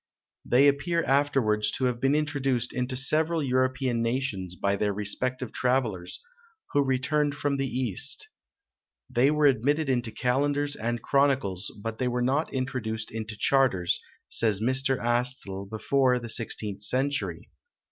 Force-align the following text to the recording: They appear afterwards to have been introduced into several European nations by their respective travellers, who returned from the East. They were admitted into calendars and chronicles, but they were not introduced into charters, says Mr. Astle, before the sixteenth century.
They 0.43 0.67
appear 0.67 1.03
afterwards 1.03 1.69
to 1.73 1.83
have 1.85 2.01
been 2.01 2.15
introduced 2.15 2.73
into 2.73 2.95
several 2.95 3.43
European 3.43 4.01
nations 4.01 4.55
by 4.55 4.75
their 4.75 4.91
respective 4.93 5.51
travellers, 5.51 6.19
who 6.73 6.81
returned 6.83 7.35
from 7.35 7.57
the 7.57 7.67
East. 7.67 8.27
They 9.11 9.29
were 9.29 9.45
admitted 9.45 9.89
into 9.89 10.11
calendars 10.11 10.75
and 10.75 11.03
chronicles, 11.03 11.71
but 11.83 11.99
they 11.99 12.07
were 12.07 12.23
not 12.23 12.51
introduced 12.51 13.11
into 13.11 13.37
charters, 13.37 13.99
says 14.27 14.59
Mr. 14.59 14.97
Astle, 14.97 15.69
before 15.69 16.17
the 16.17 16.29
sixteenth 16.29 16.81
century. 16.81 17.51